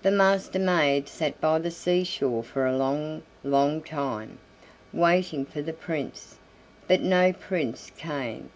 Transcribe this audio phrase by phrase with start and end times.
[0.00, 4.38] The Master maid sat by the sea shore for a long, long time,
[4.90, 6.38] waiting for the Prince,
[6.88, 8.48] but no Prince came.